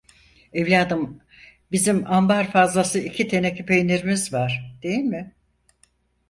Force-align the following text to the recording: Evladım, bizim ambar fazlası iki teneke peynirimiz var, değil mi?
Evladım, 0.53 1.21
bizim 1.71 2.11
ambar 2.11 2.51
fazlası 2.51 2.99
iki 2.99 3.27
teneke 3.27 3.65
peynirimiz 3.65 4.33
var, 4.33 4.75
değil 4.83 5.03
mi? 5.03 5.35